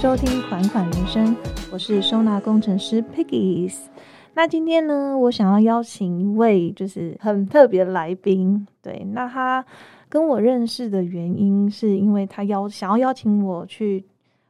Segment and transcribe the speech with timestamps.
[0.00, 1.36] 收听《款款人生》，
[1.70, 3.80] 我是收纳工程师 Piggies。
[4.32, 8.66] 那今天呢，我想要邀请一位就是很特别的来宾。
[8.80, 9.62] 对，那他
[10.08, 14.02] 跟我认识的原因，是因为他邀想要邀请我去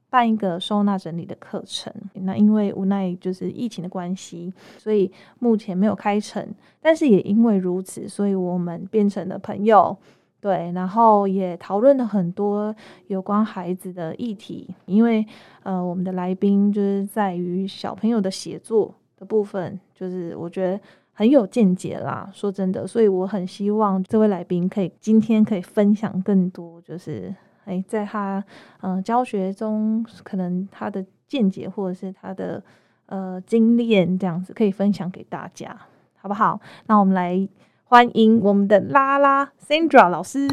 [0.09, 1.93] 办一个收纳整理的课程。
[2.15, 5.11] 那因为无奈就是疫情的关系，所以
[5.41, 6.47] 目前没有开成。
[6.81, 9.99] 但是也因为如此，所以我们变成了朋友。
[10.41, 12.75] 对，然后也讨论了很多
[13.09, 15.27] 有关孩子的议题，因为
[15.65, 20.81] 呃，我们的来宾就是在于小朋友的写作的部分，就是我觉得
[21.13, 22.31] 很有见解啦。
[22.33, 27.35] 说真的，所以我很希望这位来宾可以今天可以分享更多，就是
[27.67, 28.43] 哎，在他
[28.81, 32.63] 嗯教学中可能他的见解或者是他的
[33.05, 35.77] 呃经验这样子，可以分享给大家，
[36.17, 36.59] 好不好？
[36.87, 37.47] 那我们来。
[37.91, 40.47] 欢迎我们的拉拉 Sandra 老师。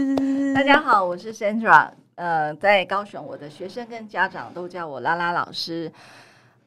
[0.55, 1.91] 大家好，我是 Sandra。
[2.15, 5.91] 呃，在高雄，我的学生跟家长都叫我拉拉老师。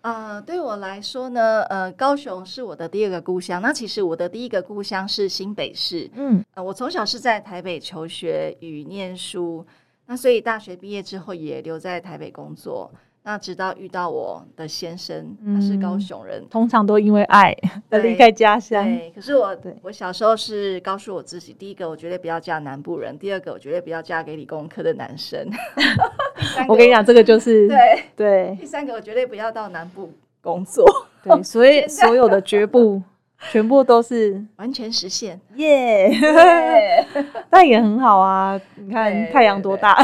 [0.02, 3.60] 呃，对我来说呢，呃，高雄是我的第二个故乡。
[3.60, 6.08] 那其实我的第一个故乡是新北市。
[6.14, 9.66] 嗯，呃，我从小是在台北求学与念书，
[10.06, 12.88] 那所以大学毕业之后也留在台北工作。
[13.22, 17.54] 那直到遇到我的先生，他是高雄人，通常都因为爱
[17.90, 18.84] 而离开家乡。
[18.84, 25.46] 对，可是我，我小时候是告诉我自己，第一个我绝对不要嫁南部人，第二个我绝对不要嫁给理工科的男生。
[26.66, 28.56] 我跟你讲，这个就是对对。
[28.58, 30.84] 第三个，我绝对不要到南部工作。
[31.22, 33.02] 对，所以所有的绝不。
[33.50, 36.10] 全部都是完全实现，耶！
[37.48, 39.96] 但也很好啊，你看太阳多大，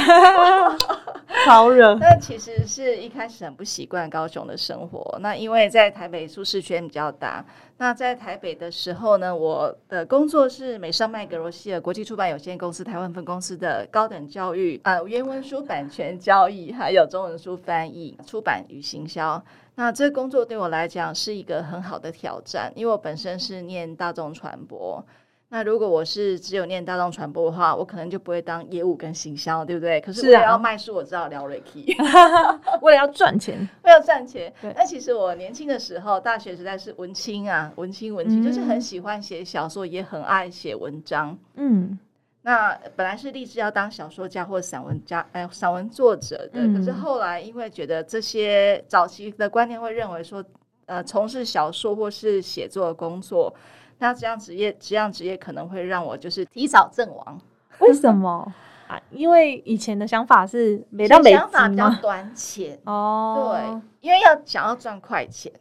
[1.46, 1.94] 超热。
[2.02, 5.16] 那其实是一开始很不习惯高雄的生活。
[5.20, 7.44] 那因为在台北舒适圈比较大。
[7.78, 19.40] 那在台北的时候呢，我的工作是美商麦格罗西尔国际出版有限公司台湾分公司的高等教育呃原文书版权交易，还有中文书翻译、出版与行销。
[19.74, 25.04] 那这个工作对我来讲是一个很好的挑战，因为我本身是念大众传播。
[25.48, 30.00] 那如果我是只有念大众传播的话，我可能就不会当业务跟行销，对不对？
[30.00, 31.86] 可是我要卖书，我知道聊 Ricky，
[32.82, 34.52] 为了要赚钱， 为了赚钱。
[34.74, 41.38] 那其实我年轻的时候，大学时代是文青啊，文青文青，就是很喜欢写小说，也很爱写文章。
[41.54, 41.98] 嗯。
[42.42, 46.60] 那本来是立志要当小说家或散文家，哎，散文作者的。
[46.74, 50.44] 可是后来因为觉得这些早期的观念会认为说，
[50.86, 53.52] 呃，从事小说或是写作的工作，
[53.98, 57.40] 那这样职业这样职业可能会让我就是提早阵亡。
[57.80, 58.52] 为什么
[58.88, 59.00] 啊？
[59.10, 63.52] 因为以前的想法是，想法比较短浅哦。
[63.52, 65.52] 对，因为要想要赚快钱。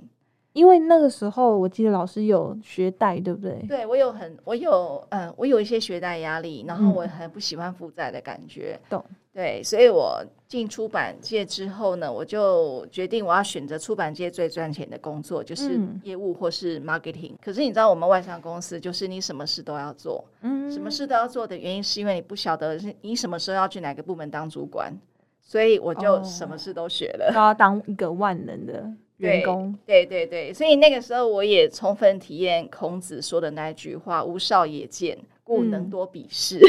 [0.56, 3.62] 因为那个时候，我记得老师有学贷，对不对？
[3.68, 8.80] 对，我有很，我有，嗯，我有一些学贷压力，然后我很不喜欢负债的感觉。
[8.90, 9.04] 懂。
[9.34, 17.34] 对，所以我进出版界之后呢，我就决定我要选择出版界最赚钱的工作，就是业务或是 marketing。
[17.44, 24.98] 可是你知道，我们外商公司就是你什么事都要做，嗯，什么事都要做的原因是因为你不晓得是你什么时候要去哪个部门当主管，
[25.42, 28.90] 所以我就什么事都学了，都要当一个万能的。
[29.18, 36.60] 员工，对对对，所以那个时候我也充分体验孔子说的那句话：“吾少也见，故能多鄙视。”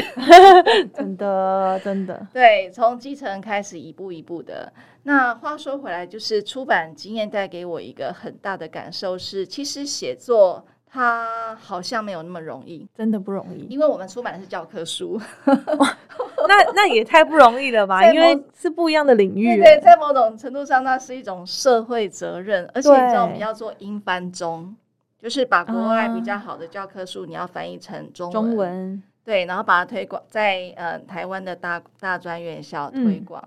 [0.95, 4.71] 真的，真的，对，从基层开始，一步一步的。
[5.03, 10.65] 那话说回来，就是出版经验带给我一个很大的感受是，其实写作。
[10.89, 15.19] 它好像没有那么容易，真的不容易，因为我们出版的是教科书，
[16.47, 18.03] 那那也太不容易了吧？
[18.11, 24.75] 因为是不一样的领域，对，在某种程度上，那是一种社会责任，而且你知道我们要做英翻中，
[25.21, 33.43] 就是把国外比较好的教科书，你要翻译成中中文，对，然后把它推广在呃台湾的大大专院校推广。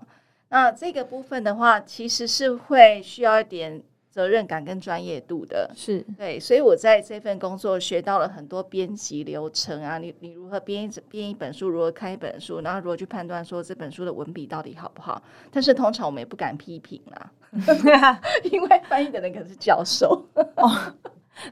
[0.49, 3.81] 那这个部分的话，其实是会需要一点。
[4.11, 15.21] 责任感跟专业度的是对，所以我在这份工作学到了很多编辑流程啊，你你如何编一编一本书，如何看一本书，然后如何去判断说这本书的文笔到底好不好。
[15.49, 17.31] 但是通常我们也不敢批评啦，
[18.51, 20.25] 因为翻译的人可是教授，
[20.57, 20.69] 哦，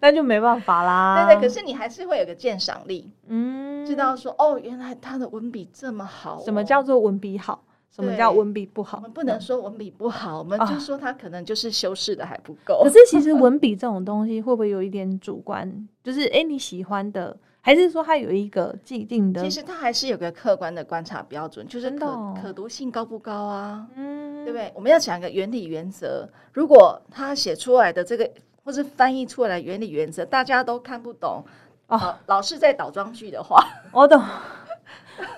[0.01, 1.25] 那就没办法啦。
[1.25, 6.44] 对对，可是你还是会有个鉴赏力，嗯，知道说哦，原来他的文笔这么好。
[6.44, 7.63] 什么叫做文笔好？
[7.91, 8.97] 什么叫文笔不好？
[8.97, 12.81] 我们不能说文笔不好，我们就说他可能就是修饰的还不够。
[12.83, 15.88] 可是其实文笔这种东西会不会有一点主观？
[16.03, 19.41] 就是哎，你喜欢的，还是说它有一个既定的？
[19.41, 23.88] 其实它还是有个客观的观察标准，就是可可读性高不高啊？
[23.95, 24.71] 嗯，对不对？
[24.75, 26.30] 我们要讲一个原理原则。
[26.53, 28.30] 如果他写出来的这个，
[28.63, 31.44] 或是翻译出来原理原则，大家都看不懂
[31.88, 34.21] 哦，老是在倒装句的话， 我懂，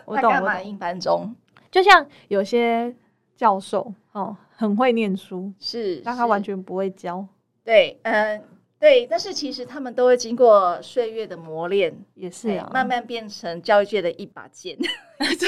[0.06, 1.34] 我懂，干嘛硬翻中？
[1.72, 2.94] 就像有些
[3.36, 7.26] 教授哦，很会念书，是，但他完全不会教，
[7.64, 8.44] 对，嗯、
[8.78, 14.78] 对，但是其实他们都会经过岁月的磨练，哎也是啊，慢慢变成教育界的一把剑，
[15.40, 15.48] 这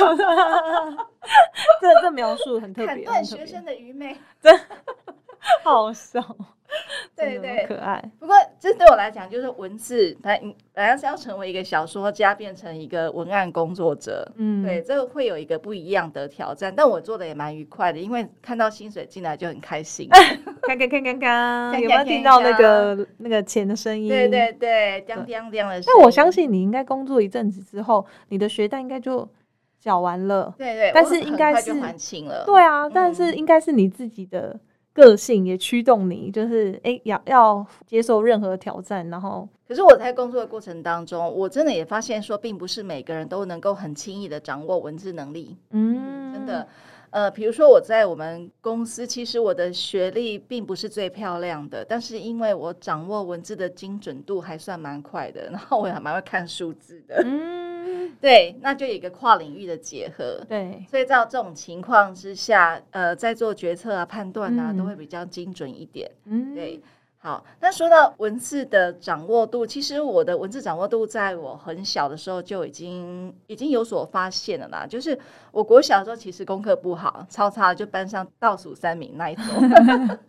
[2.01, 4.17] 这描述很特砍别，学生的愚昧。
[4.41, 4.57] 真
[5.61, 6.21] 好笑，
[7.15, 10.39] 对对可爱，不过，这对我来讲，就是文字，本来
[10.73, 14.29] 本来是要成为一个小说家，变成一个文案工作者。
[14.35, 20.09] 嗯，对，这个会有一个不一样的挑战，但我做的也蛮愉快的，因为看到薪水进来就很开心。
[20.09, 24.07] 看看看看看，看有没有看听到那看个那个钱的声音？
[24.09, 25.83] 对对对，叮叮叮的声音。
[25.85, 29.27] 但我相信你应该工作一阵子之后，你的学贷应该就
[29.79, 30.53] 缴完了。
[30.57, 32.43] 对对，但是应该是还清了。
[32.45, 34.57] 对啊，但是嗯应该是你自己的
[34.93, 45.57] 个性也驱动你，就是哎、要要接受任何挑战，然后可是我在工作的过程当中，我真的也发现说，并不是每个人都能够很轻易的掌握文字能力。
[45.71, 46.67] 嗯，真的，
[47.09, 57.72] 呃，比如说我在我们公司，其实我的学历并不是最漂亮的，但是因为我掌握文字的精准度还算蛮快的，然后我也蛮会看数字的，嗯，
[58.21, 60.43] 对，那就有一个跨领域的结合。
[60.47, 66.09] 对，所以在这种情况之下，呃，在做决策啊、判断啊，嗯都会比较精准一点。
[66.25, 66.81] 嗯，对，
[67.17, 74.85] 好，那说到文字的掌握度，其实我的文字掌握度在我很小的时候就已经已经有所发现了啦。
[74.85, 75.17] 就是
[75.51, 79.45] 我国小的时候其实功课不好，超差，就班上倒数三名那一种。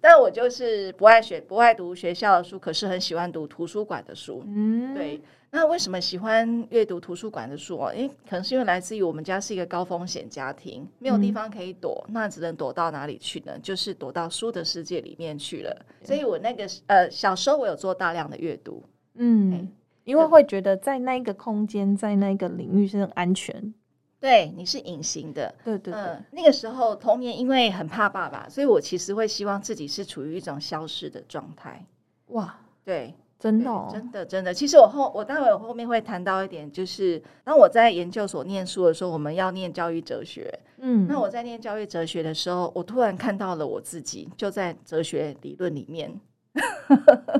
[0.00, 4.44] 但我就是不爱学、不爱读学校的书，可是很喜欢读图书馆的书。
[4.46, 7.92] 嗯，对，那为什么喜欢阅读图书馆的书哦？
[7.94, 13.58] 因为可能是因为来自于我们家是一个高风险家庭，没有地嗯方可以躲，那只能躲到哪里去呢？
[13.60, 15.86] 就是躲到书的世界里面去了。
[16.04, 18.84] 所以我那个呃小时候我有做大量的阅读，
[19.14, 19.66] 嗯，
[20.04, 23.72] 因为会觉得在那个空间，在那个领域是很安全。
[24.20, 25.54] 对，你是隐形的。
[25.64, 31.86] 对对对，嗯，那个时候童年因为很怕爸爸，所以我其实会希望自己是处于一种消失的状态。
[32.26, 34.52] 哇，对真的哦，真的真的。
[34.52, 40.52] 其实我后我待会我后面会谈到一点，就是当我在研究所念书的时候，我们要念教育哲学。
[40.78, 46.20] 嗯，那我在念教育哲学的时候，我突然看到了我自己，就在哲学理论里面。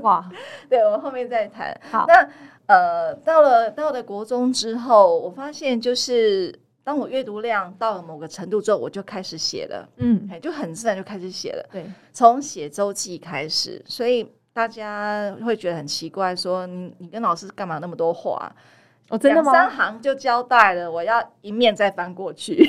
[0.03, 0.29] 哇，
[0.71, 1.77] 对，我们后面再谈。
[1.91, 2.29] 好，那
[2.67, 13.83] 呃，到了到了国中之后，我发现就是当我阅读量到了某个程度之后，我就开始写了，嗯，哎，就很自然就开始写了，对，从写周记开始。
[13.87, 18.53] 所以大家会觉得很奇怪，说你你跟老师干嘛那么多话？
[19.11, 19.71] 哦，真的吗三？
[19.71, 22.69] 行就交代了，我要一面再翻过去。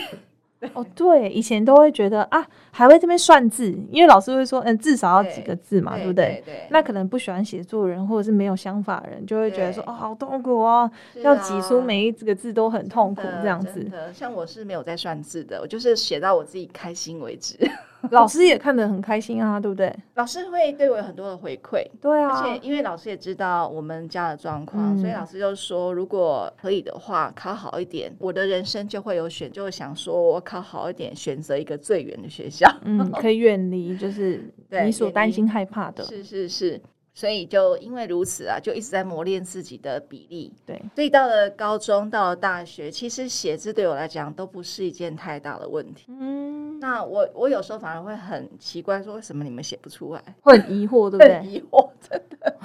[0.73, 6.43] 哦，对，以前都会觉得啊，还会这边算字，因为老师会说，嗯，至少要几个字嘛，对不对？
[6.45, 13.89] 对对，那可能不喜欢写作人或者是没有想法人，就会觉得说，哦，好痛苦哦，是要挤出啊每一个字都很痛苦这样子。
[14.13, 17.57] 像我是没有在算字的，我就是写到我自己开心为止。
[18.11, 19.93] 老师也看得很开心啊，对不对？
[20.15, 32.69] 老师会对我有很多的回馈，而对啊而且，因为老师也知道我们家的状况，嗯所以老师就说，如果可以的话，考好一点，我的人生就会有选，就会想说我考好一点，选择一个最远的学校。
[32.83, 36.81] 嗯，可以远离就是对你所担心害怕的，是 是是，
[37.19, 40.53] 所以就因为如此啊，就一直在磨练自己的比例。
[40.65, 46.05] 对，所以到了高中，到了大学，其实写字对我来讲都不是一件太大的问题。
[46.07, 50.23] 嗯，那我我有时候反而会很奇怪，说为什么你们写不出来？
[50.39, 51.51] 会很疑惑，对不很对？
[51.51, 52.55] 疑惑，真的。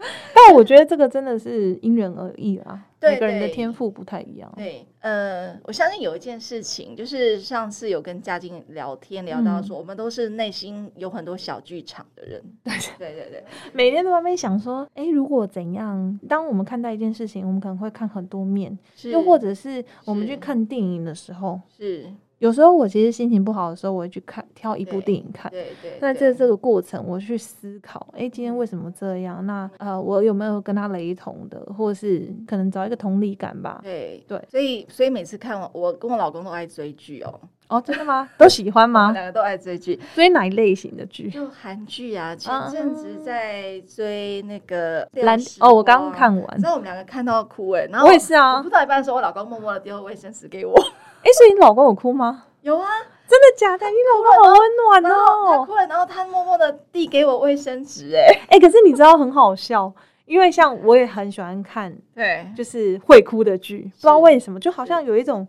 [0.34, 4.50] 但我觉得这个真的是因人而异啦，对每个人的天赋不太一样。
[4.56, 12.42] 对，呃，我相信有一件事情，就是上次有跟嘉靖聊天聊到嗯说，我们都是内心有很多小剧场的人。
[12.64, 16.18] 对对对对，每天都在那想说，哎，如果怎样？
[16.28, 25.50] 当我们看待一件事情，我们可能会看很多面，是又或者是我们去看电影的时候，是，有时候我其实心情不好的时候，我会去看挑一部电影看。
[25.50, 25.98] 对对。
[26.00, 29.44] 那对在这个过程，我去思考，哎，今天为什么这样？
[29.46, 33.80] 那呃，我有没有跟他雷同的，或是可能找一个同理感吧？
[33.82, 37.38] 对对所以所以每次看我，我跟我老公都爱追剧哦，
[37.70, 38.28] 哦，真的吗？
[38.36, 39.12] 都喜欢吗？
[39.12, 41.30] 两个都爱追剧，追哪一类型的剧？
[41.30, 42.34] 就韩剧啊。
[42.34, 48.62] 前阵子在追那个《蓝哦，我刚看完你知，道我们两个看到哭哎，然后我也是啊我。
[48.62, 50.74] 不到一半的时候，我老公默默的丢卫生纸给我。
[51.22, 52.44] 哎，所以你老公有哭吗？
[52.62, 52.88] 有啊，
[53.28, 53.86] 真的假的？
[53.86, 55.64] 你老公好温暖然后他哦。
[55.64, 59.92] 哭了，然后他默默的递给我卫生纸，哎，哎，可是你知道很好笑，
[60.26, 65.46] 因为像我也很喜欢看对，就是会哭的剧，不知道为什么，就好像有一种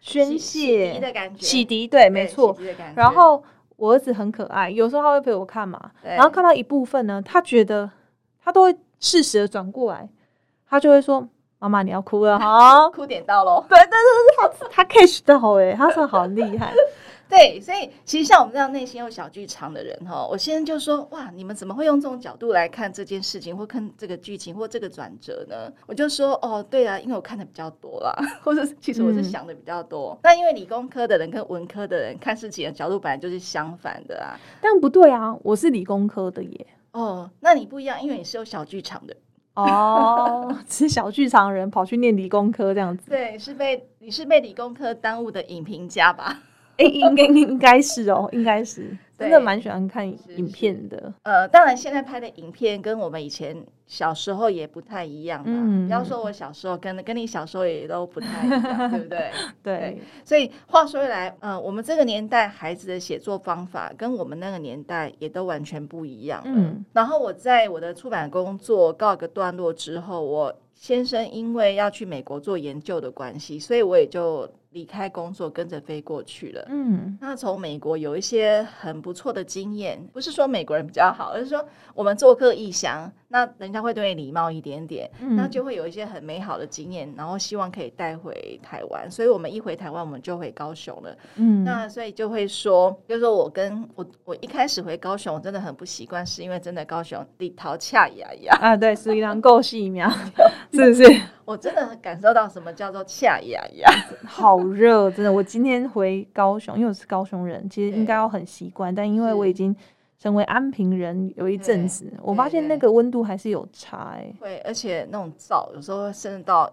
[0.00, 2.56] 宣泄洗涤的感觉，洗涤，对，没错。
[2.94, 3.42] 然后
[3.76, 7.90] 我儿子很可爱，有时候他会陪我看嘛，然后看到一部分呢，他觉得
[8.42, 10.08] 他都会适时的转过来，
[10.68, 11.28] 他就会说
[11.68, 12.88] ：“妈妈，你要哭了哈。
[12.90, 16.72] 哭点到喽，对对对对，他他 catch 到哎、他说好厉害。
[17.28, 25.72] 对，所以其实像我们这样内心有小剧场的人哈，我现在就说哇，你们怎么会用这种角度来看这件事情，或看这个剧情，或这个转折呢？
[25.86, 30.16] 我就说哦，对啊，因为我看的比较多啦， 或者其实我是想的比较多。
[30.22, 34.38] 那因为理工科的人跟文科的人看事情的角度本来就是相反的啊。
[34.60, 36.66] 但不对啊，我是理工科的耶。
[36.92, 39.16] 哦，那你不一样，因为你是有小剧场的。
[39.56, 43.10] 哦， 是小剧场人跑去念理工科这样子。
[43.10, 46.38] 对，是被你是被理工科耽误的影评家吧？
[46.76, 48.96] 哎，应该应该是哦，应该是。
[49.18, 51.12] 真的蛮喜欢看影片的。
[51.22, 53.56] 呃，当然现在拍的影片跟我们以前
[53.86, 59.30] 小时候也不太一样嗯，不要说我小时候跟跟你小时候也都不太一样，对不对？
[59.62, 60.02] 对。
[60.24, 66.42] 所以话说回来，嗯，我们这个年代孩子的写作方法跟我们那个年代也都完全不一样。
[66.44, 66.84] 嗯。
[66.92, 74.48] 然后我在我的出版工作告一个段落之后，我先生因为要去美国做研究的关系，所以我也就。
[74.76, 76.62] 离开工作，跟着飞过去了。
[76.68, 83.10] 嗯，那从美国有一些很不错的经验，不是说美国人比较好，而是说我们做客异乡。
[83.28, 89.10] 那人家会对你礼貌一点点，那就会有一些很美好的经验，然后希望可以带回台湾。
[89.10, 91.16] 所以我们一回台湾，我们就回高雄了。
[91.36, 100.08] 嗯，那所以就会说，就是说我跟我我一开始回高雄，我真的很不习惯，是因为真的高雄里桃恰呀呀啊，对，是一辆够细苗，
[100.70, 101.20] 是不是？
[101.46, 103.90] 我真的感受到什么叫做恰呀呀，
[104.28, 105.32] 好热，真的。
[105.32, 109.74] 我今天回高雄，因为我是高雄人，其实应该要很习惯，但因为我已经。
[110.18, 114.34] 成为安平人有一阵子，我发现那个温度还是有差哎。
[114.40, 116.72] 会，而且那种燥有时候甚至到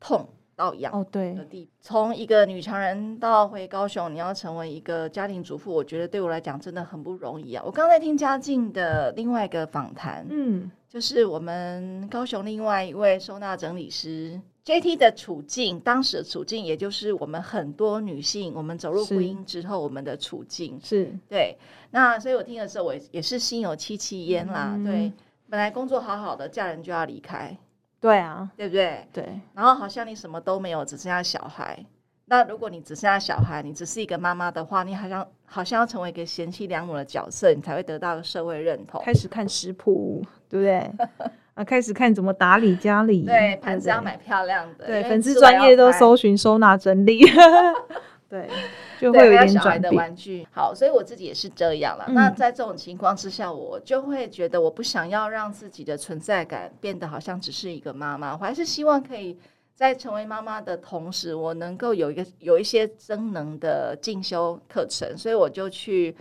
[0.00, 0.28] 痛
[0.60, 1.06] 到痒哦。
[1.10, 1.34] 对。
[1.80, 7.62] 从一个女强人到回高雄，你要成为一个家庭主妇，我觉得对我来讲真的很不容易啊。
[7.64, 14.38] 我刚才听嘉靖的另外一个访谈，嗯，就是我们高雄另外一位收纳整理师。
[14.62, 14.94] J.T.
[14.94, 21.56] 的处境，当时的处境，也就是我们很多女性，我们走入婚姻之后，我们的处境是对。
[21.90, 24.78] 那所以我听的时候，我也是心有戚戚焉啦。
[24.84, 25.10] 对，
[25.48, 27.56] 本来工作好好的，嫁人就要离开，
[28.00, 29.06] 对啊，对不对？
[29.12, 29.40] 对。
[29.54, 31.78] 然后好像你什么都没有，只剩下小孩。
[32.26, 39.02] 那如果你只剩下小孩，你只是一个妈妈的话，你好像好像要成为一个贤妻良母的角色，你才会得到社会认同。
[39.04, 40.90] 开始看食谱，对不对？
[41.54, 47.20] 啊，开始看怎么打理家里，对，盘子要买漂亮的，对，粉丝专业都搜寻收纳整理，
[48.30, 48.48] 对，
[48.98, 50.46] 就会有点转的玩具。
[50.52, 52.06] 好，所以我自己也是这样了。
[52.10, 59.36] 那在这种情况之下，我就会觉得我不想要让自己的存在感变得好像只是一个妈妈，我还是希望可以
[59.74, 66.16] 在成为妈妈的同时，我能够有一个有一些增能的进修课程，所以我就去。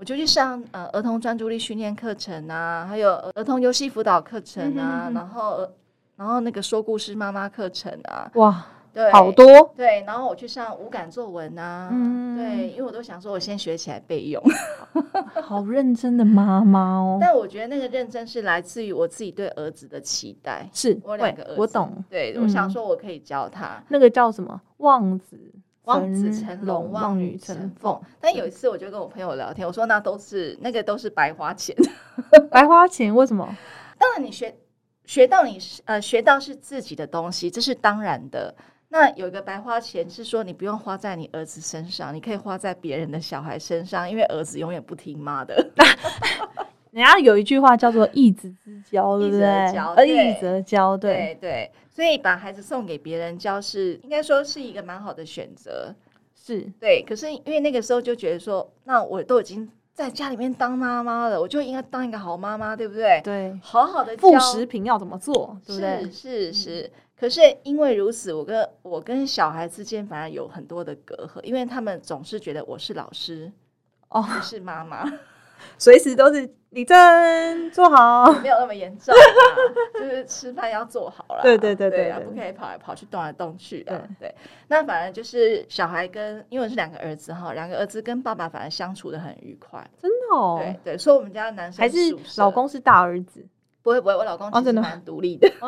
[0.00, 5.68] 我就去上呃儿童专注力训练课程啊，还有儿童游戏辅导课程啊，然后
[6.16, 11.88] 然后那个说故事妈妈课程啊，哇，对，好多，对，然后我去上无感作文啊，
[12.36, 14.42] 对，因为我都想说我先学起来备用，
[15.42, 17.18] 好认真的妈妈哦。
[17.22, 24.60] 但我觉得那个认真是来自于我自己对儿子的期待，是我两个儿子，我懂，对我想说我可以教他，那个叫什么？
[24.78, 25.38] 望子。
[25.84, 27.98] 望子成龙，望女成凤。
[28.20, 31.74] 但有一次，我就跟我朋友聊天，我说：“那都是那个都是白花钱，
[32.50, 33.12] 白花钱？
[33.12, 33.48] 为什么？
[33.98, 34.54] 当然，你学
[35.04, 38.54] 学到你呃学到是自己的东西，这是当然的。
[38.92, 45.70] 那有一个白花钱是说，你不用花在你儿子身上，你可以花在别人的小孩身上，因为儿子永远不听妈的。
[46.90, 49.46] 人家有一句话叫做‘义子之交’，对不对？
[49.96, 55.94] 而，义则交，对对。”所以把孩子送给别人教是应该说是一个蛮好的选择，
[56.34, 57.00] 是对。
[57.06, 63.20] 可是因为那个时候就觉得说，那我都已经在家里面当妈妈了，我就应该当一个好妈妈，对不对？
[63.22, 66.10] 对，好好的副食品要怎么做，对不对？
[66.10, 66.90] 是是。
[67.20, 73.52] 可是因为如此，我跟我跟小孩之间反而有很多的隔阂，因为他们总是觉得我是老师，
[74.08, 75.04] 哦，是妈妈。
[75.76, 79.14] 随时都是李正坐好，没有那么严重，
[79.92, 81.42] 就是吃饭要做好了。
[81.44, 84.08] 对对对对，不可以跑来跑去、动来动去的。
[84.18, 84.34] 对，
[84.68, 90.58] 那反而就是小孩跟，因为是两个儿子哈，两个儿子跟爸爸反而相处的很愉快，真的哦。
[90.58, 91.98] 对对，所以我们家男生还是
[92.38, 93.46] 老公是大儿子，
[93.82, 95.46] 不会不会，我老公其实蛮独立的。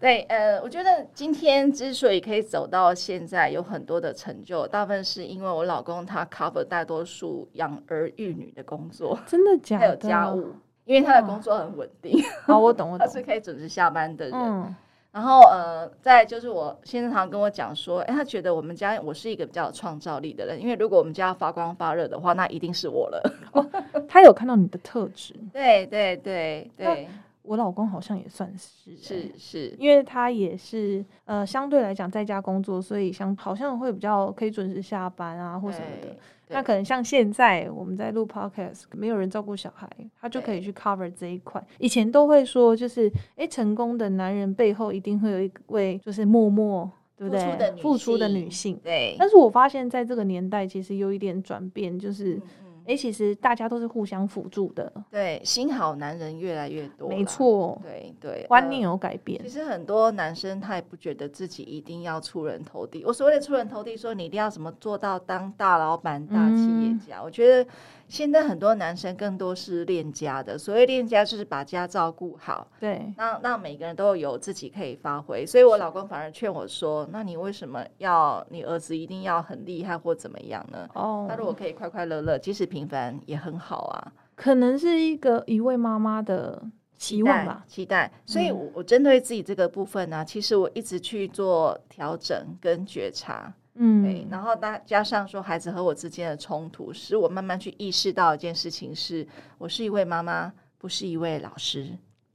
[0.00, 9.80] 对，呃，我觉得今天之所以可以走到现在，有很多的成就，大部分是因为我老公他 cover 大多数养儿育女的工作， 真的假的？
[9.80, 10.54] 还有家务，
[10.86, 12.18] 因为他的工作很稳定。
[12.46, 14.74] 好，我懂，我懂， 他是可以准时下班的人。
[15.12, 23.20] 然后，呃，再就是我先生常跟我讲说，哎，他觉得我们家我是一个比较有创造力的人，因为如果我们家发光发热的话，那一定是我了。
[24.08, 27.08] 他有看到你的特质，对对对对。
[27.42, 36.08] 我老公好像也算是、是欸是，因为他也是呃相对来讲在家工作，所以像好像会比较可以准时下班啊或什么的。
[36.08, 36.18] 对
[36.52, 39.88] 那可能像现在我们在录 podcast，没有人照顾小孩，
[40.20, 41.64] 他就可以去 cover 这一块。
[41.78, 47.72] 以前都会说，就是诶，成功的男人背后一定会有一位就是默默，对不对？
[47.80, 48.80] 付出的女性女性。
[48.82, 59.48] 对，但是我发现在这个年代，其实有一点转变，就是嗯嗯诶，其实大家都是互相辅助的，对，新好男人越来越多，没，错，对对，观念呃有改变其。
[59.48, 63.04] 实很多男生他也不觉得自己一定要出人头地。
[63.04, 67.22] 我所谓的出人头地，说你一定要什么做到当大老板、大企业嗯家。
[67.22, 67.70] 我觉得
[68.10, 70.58] 现在很多男生更多是恋家的。
[70.58, 75.46] 所谓恋家，就是把家照顾好，对，让让每个人都有自己可以发挥。
[75.46, 80.88] 所以我老公反而劝我说：“那你为什么要你儿子一定要很厉害或怎么样呢？
[80.94, 86.60] 哦他如果可以快快乐乐，即使平凡也很好啊。”可能是一个一位妈妈的
[86.96, 87.64] 期望吧。
[87.68, 88.10] 期待。
[88.26, 93.52] 所以我针对自己这个部分呢、其实我一直去做调整跟觉察，
[94.02, 99.26] 对，嗯，然后大加上说孩子和我之间的冲突，使我慢慢去意识到一件事情是，
[99.58, 101.86] 我是一位妈妈，不是一位老师，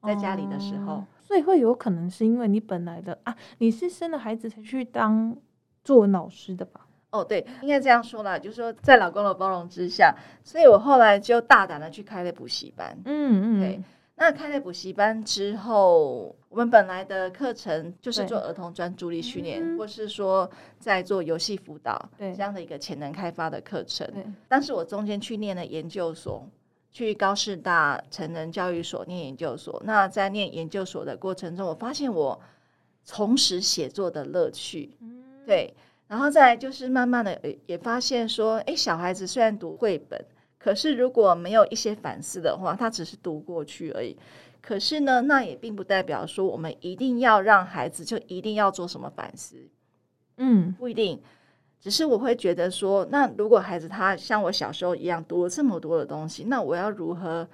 [0.01, 0.93] 在家里的时候。
[0.93, 5.35] 哦所以会有可能是因为你本来的啊，你是生了孩子才去当
[5.83, 6.85] 作文老师的吧？
[7.09, 12.95] 哦，对，应该这样说啦，就是说在老公的包容之下，所以我后来就大胆的去开了补习班。
[13.05, 13.81] 嗯嗯，对，
[14.17, 24.09] 那开了补习班之后，我们本来的课程就是做儿童专注力训练，嗯或是说在做游戏辅导对这样的一个潜能开发的课程。
[24.13, 26.47] 对，但是我中间去念了研究所，
[26.91, 29.81] 去高师大成人教育所念研究所。
[29.85, 32.39] 那在念研究所的过程中，我发现我
[33.03, 34.95] 重拾写作的乐趣。
[35.01, 35.73] 嗯，对，
[36.07, 40.25] 然后再就是慢慢的也也发现说，诶，小孩子虽然读绘本，
[40.65, 44.17] 可是如果没有一些反思的话，他只是读过去而已。
[44.59, 49.57] 可是呢，那也并不代表说我们一定要让孩子就一定要做什么反思，
[50.37, 51.21] 嗯不一定。
[51.79, 57.47] 只是我会觉得说，那如果孩子他像我小时候一样读了这么多的东西，那我要如何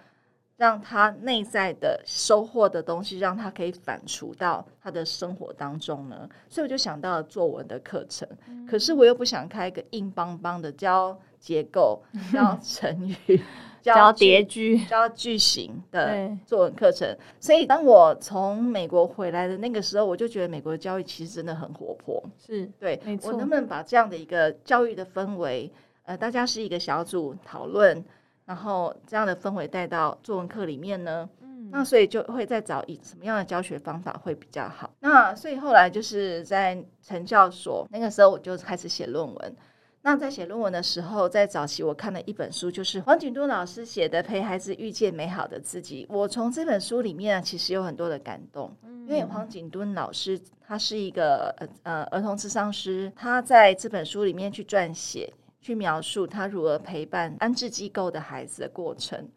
[0.56, 6.30] 让他内在的收获的东西，让他可以反刍到他的生活当中呢？
[6.48, 8.26] 所以我就想到了作文的课程，
[8.66, 12.02] 可是我又不想开一个硬邦邦的教结构、
[12.32, 13.42] 教成语、
[13.82, 17.18] 教叠句，教句型的作文课程。
[17.40, 22.24] 所以当我从美国回来的那个时候，我就觉得美国的教育其实真的很活泼。
[22.38, 25.70] 是对我能不能把这样的一个教育的氛围，
[26.04, 28.06] 呃，大家是一个小组讨论，
[28.46, 31.28] 然后这样的氛围带到作文课里面呢？
[31.42, 34.92] 嗯那所以就会再找以什么样的教学方法会比较好。
[35.00, 39.56] 那所以后来就是在成教所那个时候，我就开始写论文。
[40.04, 46.08] 那在写论文的时候，在早期我看了一本书，就是黄景多老师写的《陪孩子遇见美好的自己》。
[46.14, 59.30] 我从这本书里面其实有很多的感动，因为黄景敦老师他是一个呃呃儿童智商师，他在这本书里面去撰写、去描述他如何陪伴安置机构的孩子的过程。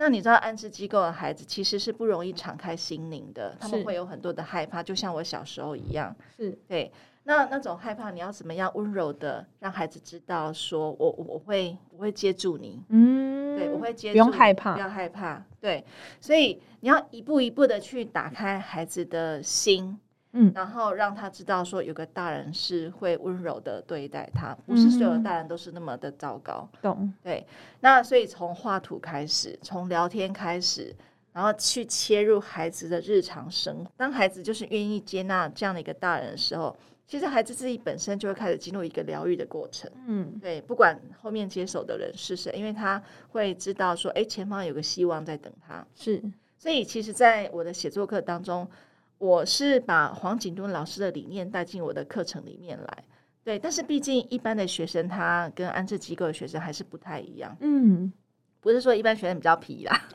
[0.00, 6.14] 那你知道安置机构的孩子其实是不容易敞开心灵的，他们会有很多的害怕，就像我小时候一样。
[6.36, 6.92] 是对，
[7.28, 15.44] 那那种害怕，你要怎么样温柔的让孩子知道，说我我我会我会接住你，嗯，对我会接住不用你害怕不要害怕。
[15.60, 15.84] 对，
[16.22, 20.00] 所以你要一步一步的去打开孩子的心，
[20.32, 26.66] 嗯然后让他知道说有个大人是会温柔的对待他，不是所有的嗯大人都是那么的糟糕。
[26.80, 27.46] 懂，对，
[27.80, 30.96] 那所以从画图开始，从聊天开始，
[31.34, 33.90] 然后去切入孩子的日常生活。
[33.98, 36.74] 当孩子就是愿意接纳这样的一个大人的时候，
[37.08, 39.90] 其实孩子自己本身就会开始进入一个疗愈的过程。
[40.06, 45.84] 嗯对，不管后面接手的人是谁，因为他会知道说，哎，前方有个希望在等他。
[45.96, 46.22] 是
[46.58, 48.68] 所以，其实，在我的写作课当中，
[49.16, 53.04] 我是把黄景敦老师的理念带进我的课程里面来。
[53.42, 57.56] 对，但是毕竟一般的学生他跟安置机构的学生还是不太一样。
[57.60, 58.12] 嗯，
[58.60, 59.98] 不是说一般学生比较皮啦，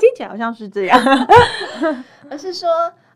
[0.00, 0.98] 听起来好像是这样，
[2.30, 2.70] 而是说，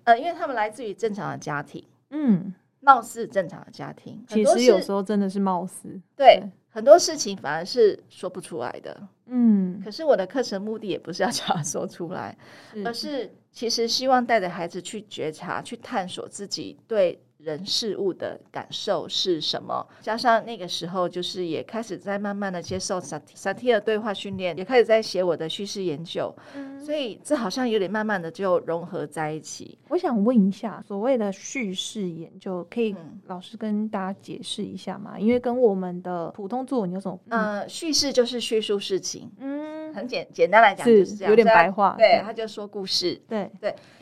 [0.05, 2.53] 呃，因为他们来自于正常的家庭，嗯，
[2.87, 8.97] 貌似正常的家庭，很其实有时候真的是貌似，对对很多事情反而是说不出来的。
[9.27, 12.39] 嗯，可是我的课程目的也不是要叫他说出来，
[12.85, 19.85] 而是是其实希望带着孩子去觉察、去探索自己对人事物的感受是什么。
[20.01, 26.33] 加上那个时候，就是也开始在慢慢的接受萨萨提尔对话训练，也开始在写我的叙事研究。
[26.55, 29.77] 嗯所以这好像有点慢慢的就融合在一起。
[29.89, 35.19] 我想问一下，所谓的叙事研究，可以嗯老师跟大家解释一下吗？
[35.19, 37.19] 因为跟我们的普通作文有什么？
[37.31, 43.21] 嗯呃，叙事就是叙述事情，嗯，很简简单来讲是就是这样，有点白话对对，他就说故事。
[43.29, 43.51] 对，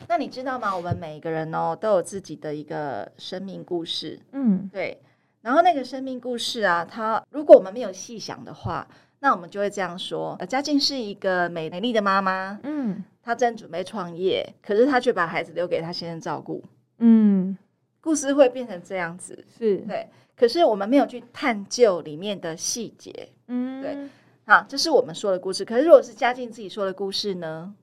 [0.07, 0.75] 那你知道吗？
[0.75, 5.01] 我们每一个人哦都有自己的一个生命故事，嗯对。
[5.41, 8.87] 然后那个生命故事啊，它如果我们没有细想的话，
[9.25, 16.63] 那我们就会这样说：呃，嘉靖是一个美美丽的妈妈，嗯她正准备创业，可是她却把孩子留给她先生照顾。
[16.99, 17.57] 嗯，
[18.01, 20.07] 故事会变成这样子，是，对。
[20.35, 23.97] 可是我们没有去探究里面的细节，嗯对
[24.45, 25.65] 好，这是我们说的故事。
[25.65, 27.73] 可是如果是嘉靖自己说的故事呢？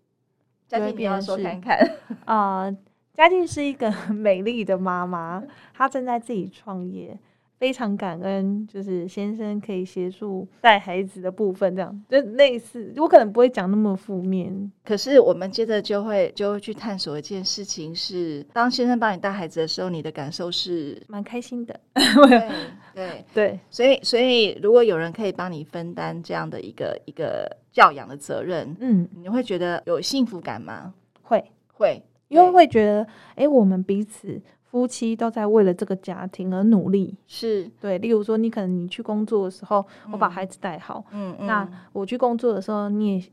[0.69, 1.77] 嘉靖，你要说看看。
[2.25, 2.73] 啊，
[3.15, 5.43] 嘉靖是一个 美丽的妈妈，
[5.75, 7.19] 她正在自己创业，
[7.63, 21.81] 非常感恩，就是先生可以协助带孩子的部分，这样就类似，我可能不会讲那么负面，可是我们接着就会就会去探索一件事情是，当先生帮你带孩子的时候，你的感受是，蛮开心的。
[21.95, 22.51] 对
[22.97, 30.93] 对，对，所以所以如果有人可以帮你分担这样的一个一个教养的责任，嗯，你会觉得有幸福感吗？
[31.23, 37.15] 会，会，因为会觉得，哎、我们彼此夫妻都在为了这个家庭而努力。
[37.27, 43.25] 是，对，例如说，你可能你去工作的时候，我把嗯孩子带好；嗯嗯，那我去工作的时候，你也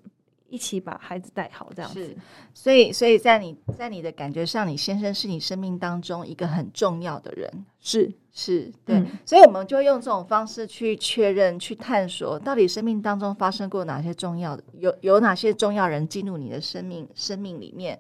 [0.50, 2.14] 一起把孩子带好，这样子。，
[2.54, 7.50] 所以所以在你在你的感觉上，你先生是你生命当中一个很重要的人。
[7.80, 17.98] 是，是对，嗯所以我们就用这种方式去确认、去探索，到底生命当中发生过哪些重要的，有有哪些重要人进入你的生命生命里面，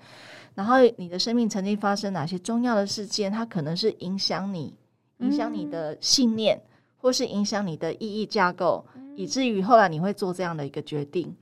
[0.59, 4.75] 然后你的生命曾经发生哪些重要的事件，它可能是影响你、
[5.19, 6.61] 影响你的信念，
[6.97, 11.33] 或是影响你的意义架构，以至于后来你会做这样的一个决定。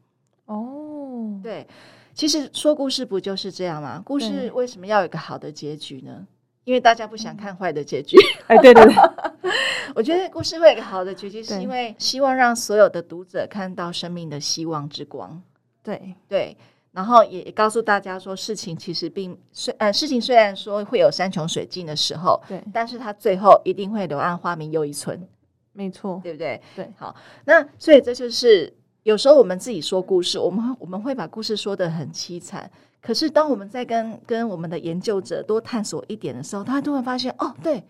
[0.46, 1.68] 哦，对，
[2.14, 4.00] 其实说故事不就是这样吗？
[4.06, 6.28] 故事为什么要有一个好的结局呢？
[6.66, 8.16] 因为大家不想看坏的结局。
[8.46, 8.94] 哎，对对对，
[9.96, 15.42] 我觉得故事会有一个好的结局，是因为希望让所有的读者看到生命的希望之光。
[15.82, 16.56] 对，对，
[16.98, 25.16] 然后也也告诉大家说，事情其实并虽呃，事情虽然说会有山穷水尽的时候，对，但是它最后一定会柳暗花明又一村，
[25.74, 26.60] 没错，对不对？
[26.76, 32.68] 对，好，那所以这就是有时候我们自己说故事，我们会我们会把故事说的很凄惨。
[33.00, 37.84] 可是，当我们在跟跟我们的研究者多探索一点的时候，他突然发现，哦，对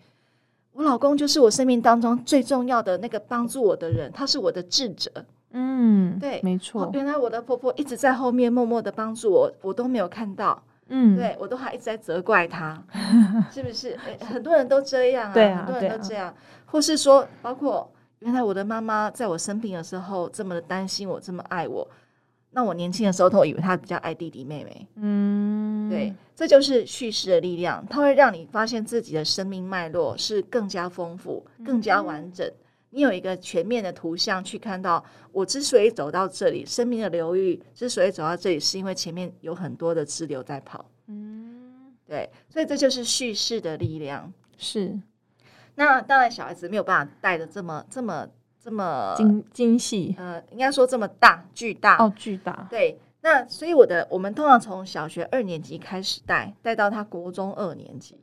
[0.74, 5.10] 我老公就是我生命当中最重要的那个帮助我的人，他是我的智者。
[5.52, 12.82] 嗯，对哦没错，原来我的婆婆一直在后面默默的帮助我，我都没有看到，嗯，对我都还一直在责怪她，
[13.50, 13.96] 是不是？
[14.20, 16.34] 很多人都这样啊，对啊很多人都这样，
[16.66, 21.88] 或是说，包括原来我的妈妈在我生病的时候这么的担心我，这么爱我，
[22.50, 32.46] 那我年轻的时候都以为她比较爱弟弟妹妹，嗯，对，这就是叙事的力量，它会让你发现自己的生命脉络是更加丰富、更加完整。
[32.90, 40.84] 你有一个全面的图像去看到，我之所以走到这里，生命的流域之所以走到这里，是因为前面有很多的支流在跑。
[41.06, 44.32] 嗯，对，所以这就是叙事的力量。
[44.56, 44.98] 是
[45.74, 48.28] 那当然，小孩子没有办法带的这么、这么、
[48.60, 51.96] 这么，精精细呃，应该说这么大、巨大。
[51.98, 58.18] 哦，巨大，对，那所以我的我们通常从小学二年级开始带，带到他国中二年级，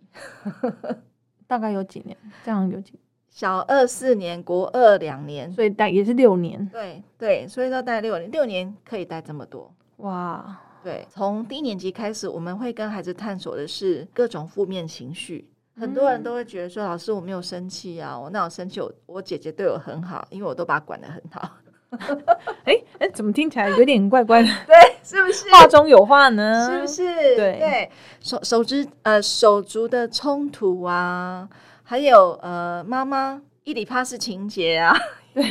[1.47, 2.17] 大概有几年？
[2.43, 2.99] 这样有几？
[3.35, 5.51] 小二四年，国二两年。
[5.51, 9.69] 所以大也是六年，对对，所以说带六年，六年可以带这么多。
[9.97, 15.49] 哇，对，从低年级开始，我们会跟孩子探索的是各种负面情绪。
[15.77, 21.57] 很多人都会觉得说，老师我没有生气啊，我那有生气，我我姐姐对我很好，因为我都把她管得很好，
[22.63, 24.47] 哎哎，怎么听起来有点怪怪的？
[24.65, 25.49] 对，是不是？
[25.51, 26.69] 话中有话呢？
[26.71, 27.35] 是不是？
[27.35, 31.49] 对对，手手足呃手足的冲突啊，
[31.85, 34.93] 还有呃妈妈伊里帕是情节啊，
[35.33, 35.43] 对。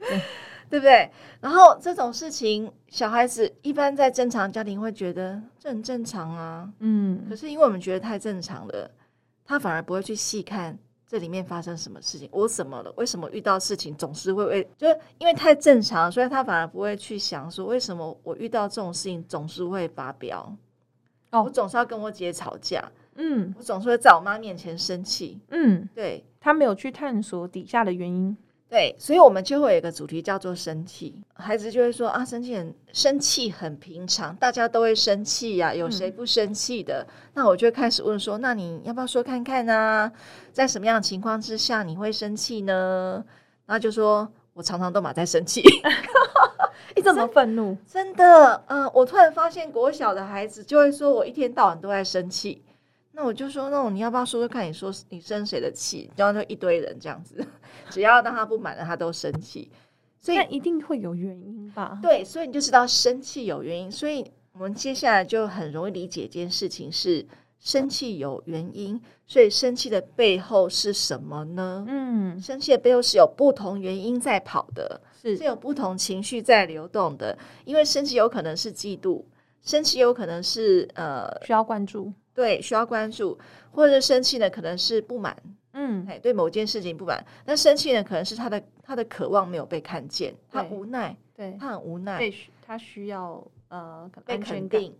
[0.00, 0.20] 对。
[0.70, 1.08] 对不对？
[1.40, 7.24] 然后这种事情，小孩子一般在正常家庭会觉得这很正常啊，嗯。
[7.28, 8.90] 可嗯，是因为我们觉得太正常了，
[9.44, 12.92] 他反而不会去细看这里面发生什么事情，我怎么了？
[12.96, 20.40] 为什么遇到事情总是会为，就是因为太正常，所以他反而不会去想说，为什么我遇到这种事情总是会发飙，
[21.30, 21.44] 哦。
[21.44, 22.82] 我总是要跟我姐吵架，
[23.16, 26.24] 嗯我总是会在我妈面前生气，嗯，对。
[26.40, 28.36] 他没有去探索底下的原因。
[28.68, 37.06] 对，所以我们就会有一个主题叫做生气，孩子就会说啊，生气很生气很平常，大家都会生气呀、有谁不生气的？
[37.32, 40.10] 那我就开始问说，那你要不要说看看呢、
[40.52, 43.24] 在什么样的情况之下你会生气呢？
[43.64, 45.62] 然后就说我常常都马在生气，
[46.94, 52.62] 一这么愤怒，真的，嗯、我突然发现国小的孩子就会说我一天到晚都在生气。
[53.16, 56.10] 那我就说，那种你要不要说说看，你说你生谁的气？
[56.16, 57.46] 然后就一堆人这样子，
[57.88, 59.70] 只要让他不满了，他都生气。
[60.18, 61.98] 所以一定会有原因吧？
[62.02, 63.92] 对，所以你就知道生气有原因。
[63.92, 67.24] 所以我们接下来就很容易理解一件事情是
[67.60, 69.00] 生气有原因。
[69.26, 71.84] 所以生气的背后是什么呢？
[71.86, 77.38] 嗯，生气的背后是有不同原因在跑的，是是有不同情绪在流动的。
[77.64, 79.22] 因为生气有可能是嫉妒，
[79.62, 82.12] 生气有可能是呃需要关注。
[82.34, 83.38] 对需要关注，
[83.70, 85.36] 或者生气呢可能是不满，
[85.72, 87.24] 嗯，哎对某件事情不满。
[87.46, 92.18] 那生气呢可能是他的他的渴望没有被看见，他对无奈，对，他很无奈。
[92.18, 94.38] 被需他需要呃被。
[94.38, 94.94] 肯定，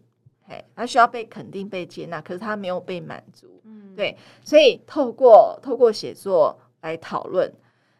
[0.48, 7.52] 哎，他需要被肯定、被接纳，可是他没有被满足，嗯，对，所以透过透过写作来讨论。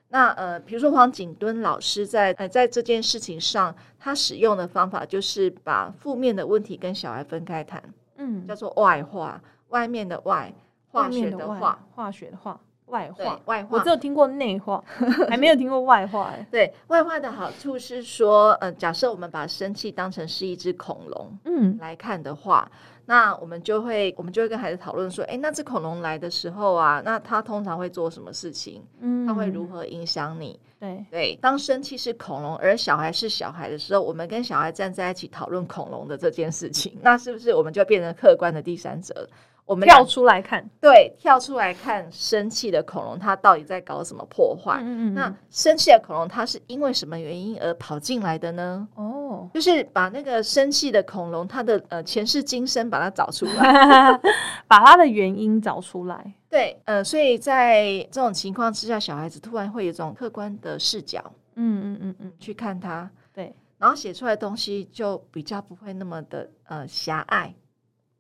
[0.08, 7.82] 那呃，比如说黄景敦老师在呃在这件事情上，他使用的方法就是把负面的问题跟小孩分开谈，
[8.16, 10.53] 嗯，叫做外化，外面的外，
[10.90, 13.40] 化学的化，，化学的化，外化。
[13.46, 13.88] 外化我只。
[13.88, 14.82] 有听过内化，
[15.30, 16.30] 还没有听过外化。
[16.32, 22.70] 哎，对外化的好处是说，呃，假设我们把生气当成是一只恐龙，嗯来看的话，
[23.06, 28.82] 那我们就会我们就会跟孩子讨论说，诶，那只恐龙来的时候啊，那它通常会做什么事情？
[29.00, 29.64] 嗯，它会如？
[29.66, 30.58] 何影响你？
[30.78, 39.26] 对，对，当生气是恐龙，而小孩是小孩的时候，我们跟小孩站在一起讨论恐龙的这件事情，那是不是我们就变成客观的第三者？
[39.66, 40.68] 我们跳出来看。
[40.81, 44.79] 对跳出来看生气的恐龙，它到底在搞什么破坏？
[44.81, 48.87] 嗯嗯那生气的恐龙，它是因为什么原因而跑进来的呢？
[48.94, 54.20] 哦，就是把那个生气的恐龙，它的呃前世今生把它找出来。
[54.68, 56.35] 把它的原因找出来。
[56.48, 61.20] 对，呃，所以在这种情况之下，小孩子突然会有一种客观的视角
[61.57, 67.53] 嗯嗯嗯嗯，去看它，对，然后写出来的东西就比较不会那么的呃狭隘，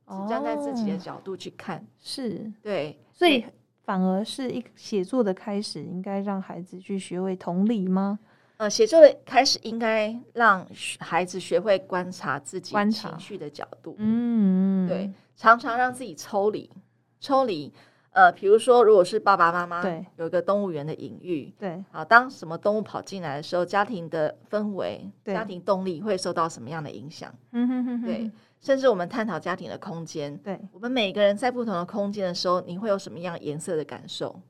[0.06, 1.86] 只站在自己的哦角度去看。
[1.98, 3.44] 是，对，所以
[3.84, 8.18] 反而是一个写作的开始，应该让孩子去学会同理吗？
[8.56, 10.64] 呃，写作的开始应该让
[11.00, 13.96] 孩子学会观察自己情绪的角度。
[13.98, 16.70] 嗯，对，常常让自己抽离，
[17.18, 17.72] 抽离。
[18.12, 27.34] 呃，比如说，如果是爸爸妈妈对有一个动物园的隐喻，对，好，当什么动物跑进来的时候，家庭的氛围、家庭动力会受到什么样的影响？
[27.50, 28.30] 嗯哼哼哼对，
[28.64, 34.40] 甚至我们探讨家庭的空间，对，我们每个人在不同的空间的时候，你会有什么样颜色的感受？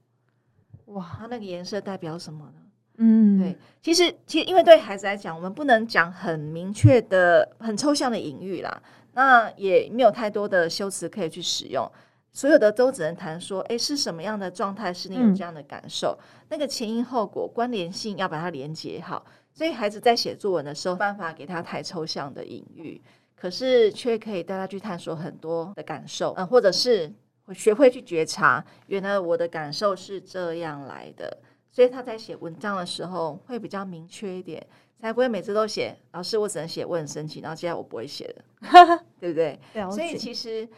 [0.84, 2.62] 哇，它那个颜色代表什么呢？
[2.98, 8.80] 嗯，对，其实其实因为对孩子来讲，我们不能讲很明确的、很抽象的隐喻啦，
[9.14, 11.90] 那也没有太多的修辞可以去使用。
[12.32, 16.16] 所有的都只能谈说，诶，是什么样的状态使你有嗯这样的感受？
[16.48, 19.24] 那个前因后果关联性要把它连接好。
[19.52, 23.00] 所以孩子在写作文的时候，办法给他太抽象的隐喻，
[23.36, 27.12] 可是却可以带他去探索很多的感受，嗯、或者是
[27.52, 31.38] 学会去觉察，原来我的感受是这样来的。
[31.70, 34.64] 所以他在写文章的时候会比较明确一点，
[35.00, 39.58] 才不会每次都写老师我只能写我很生气，然后接下来我不会写了， 对不对？
[39.90, 40.68] 所以，其实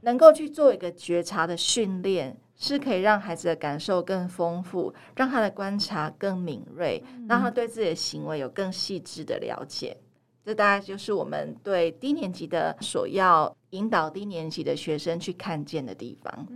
[0.00, 9.98] 能够去做一个觉察的训练，是可以让孩子的感受更丰富，让他的观察更敏锐，让他对自己的行为有更细致的了解。
[10.46, 16.46] 这大概就是我们对低年级的所要引导低年级的学生去看见的地方。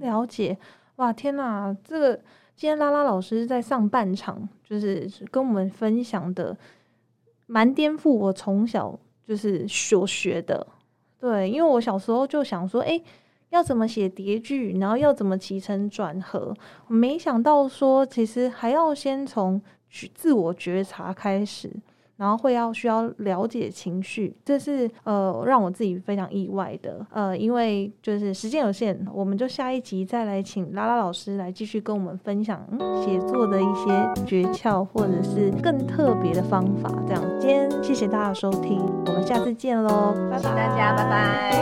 [0.00, 0.58] 了解。
[0.96, 2.14] 哇，天哪，这个
[2.54, 6.54] 今天拉拉老师在上半场就是跟我们分享的，
[7.46, 10.66] 蛮颠覆我从小就是所学的。
[11.18, 13.02] 对，因为我小时候就想说，诶，
[13.48, 16.54] 要怎么写叠句，然后要怎么起承转合，
[16.86, 19.62] 没想到说，其实还要先从
[20.14, 21.72] 自我觉察开始。
[22.18, 27.06] 然后会要需要了解情绪，这是呃让我自己非常意外的。
[27.10, 36.92] 呃，因为就是时间有限，我们就下一集再来请拉拉老师来继续跟我们分享、嗯、写作的一些诀窍，或者是更特别的方法。
[37.06, 41.58] 这样，今天谢谢大家收听，我们下次见喽，拜拜，大家，拜拜。